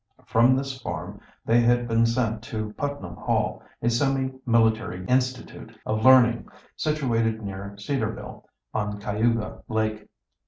[0.25, 6.03] From this farm they had been sent to Putnam Hall, a semi military institute of
[6.03, 10.07] learning situated near Cedarville, on Cayuga Lake.